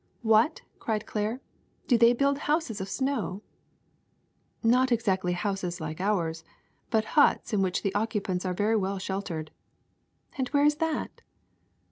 [0.25, 1.41] ''^*What,'' cried Claire,
[1.87, 3.43] ^^do they build houses of snowT'
[4.63, 6.43] ^'Not exactly houses like ours,
[6.89, 9.51] but huts in which the occupants are very well sheltered.
[10.35, 11.21] '''^ And where is that